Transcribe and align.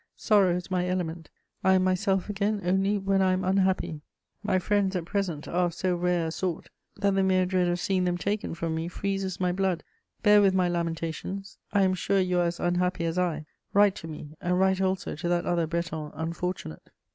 Sorrow 0.15 0.55
is 0.55 0.71
my 0.71 0.87
element: 0.87 1.29
I 1.63 1.73
am 1.73 1.83
myself 1.83 2.27
again 2.27 2.59
only 2.65 2.97
when 2.97 3.21
I 3.21 3.33
am 3.33 3.43
unhappy. 3.43 4.01
My 4.41 4.57
friends 4.57 4.95
at 4.95 5.05
present 5.05 5.47
are 5.47 5.67
of 5.67 5.75
so 5.75 5.95
rare 5.95 6.25
a 6.25 6.31
sort 6.31 6.71
that 6.97 7.13
the 7.13 7.21
mere 7.21 7.45
dread 7.45 7.67
of 7.67 7.79
seeing 7.79 8.05
them 8.05 8.17
taken 8.17 8.55
from 8.55 8.73
me 8.73 8.87
freezes 8.87 9.39
my 9.39 9.51
blood. 9.51 9.83
Bear 10.23 10.41
with 10.41 10.55
my 10.55 10.67
lamentations: 10.67 11.59
I 11.71 11.83
am 11.83 11.93
sure 11.93 12.19
you 12.19 12.39
are 12.39 12.47
as 12.47 12.59
unhappy 12.59 13.05
as 13.05 13.19
I. 13.19 13.45
Write 13.73 13.93
to 13.97 14.07
me, 14.07 14.33
and 14.41 14.57
write 14.59 14.81
also 14.81 15.13
to 15.15 15.29
that 15.29 15.45
other 15.45 15.67
Breton 15.67 16.09
unfortunate." 16.15 16.89